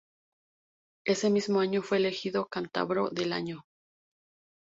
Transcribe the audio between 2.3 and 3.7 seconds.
"Cántabro del año".